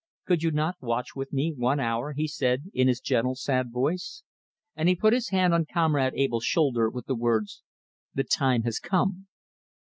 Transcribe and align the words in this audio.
"Could 0.25 0.41
you 0.41 0.49
not 0.49 0.77
watch 0.81 1.15
with 1.15 1.31
me 1.31 1.53
one 1.55 1.79
hour?" 1.79 2.13
he 2.13 2.27
said, 2.27 2.71
in 2.73 2.87
his 2.87 2.99
gentle, 2.99 3.35
sad 3.35 3.71
voice; 3.71 4.23
and 4.75 4.89
he 4.89 4.95
put 4.95 5.13
his 5.13 5.29
hand 5.29 5.53
on 5.53 5.67
Comrade 5.71 6.15
Abell's 6.17 6.43
shoulder, 6.43 6.89
with 6.89 7.05
the 7.05 7.13
words: 7.13 7.61
"The 8.15 8.23
time 8.23 8.63
has 8.63 8.79
come." 8.79 9.27